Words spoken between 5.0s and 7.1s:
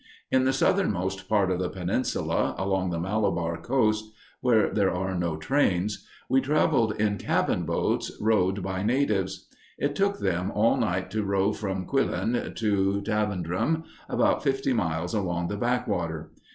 no trains, we traveled